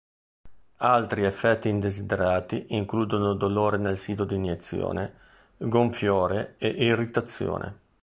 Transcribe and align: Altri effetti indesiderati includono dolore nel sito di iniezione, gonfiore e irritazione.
Altri 0.77 1.25
effetti 1.25 1.69
indesiderati 1.69 2.65
includono 2.69 3.35
dolore 3.35 3.77
nel 3.77 3.99
sito 3.99 4.25
di 4.25 4.33
iniezione, 4.33 5.13
gonfiore 5.57 6.55
e 6.57 6.69
irritazione. 6.69 7.75